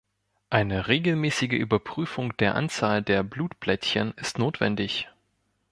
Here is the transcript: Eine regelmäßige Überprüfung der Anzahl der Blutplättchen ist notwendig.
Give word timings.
Eine 0.49 0.87
regelmäßige 0.87 1.51
Überprüfung 1.51 2.35
der 2.37 2.55
Anzahl 2.55 3.03
der 3.03 3.21
Blutplättchen 3.21 4.15
ist 4.17 4.39
notwendig. 4.39 5.07